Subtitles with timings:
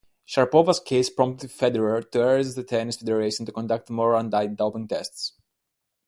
[0.27, 5.33] Sharapova's case prompted Federer to urge the tennis federation to conduct more anti-doping tests.